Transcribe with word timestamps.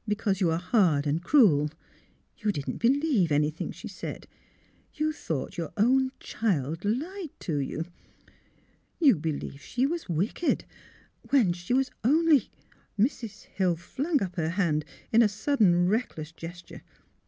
"Because 0.08 0.40
you 0.40 0.50
are 0.50 0.58
hard 0.58 1.06
and 1.06 1.22
cruel. 1.22 1.70
You 2.38 2.50
didn't 2.50 2.80
believe 2.80 3.30
anything 3.30 3.70
she 3.70 3.86
said. 3.86 4.26
You 4.94 5.12
thought 5.12 5.56
your 5.56 5.72
own 5.76 6.10
child 6.18 6.84
lied 6.84 7.30
to 7.38 7.58
you. 7.58 7.84
You 8.98 9.14
believed 9.14 9.60
she 9.62 9.86
was 9.86 10.08
wicked, 10.08 10.64
when 11.30 11.52
she 11.52 11.72
was 11.72 11.92
only" 12.02 12.50
Mrs. 12.98 13.44
Hill 13.44 13.76
flung 13.76 14.20
up 14.24 14.34
her 14.34 14.48
hand 14.50 14.84
in 15.12 15.22
a 15.22 15.28
sudden 15.28 15.86
reck 15.88 16.18
less 16.18 16.32
gesture. 16.32 16.82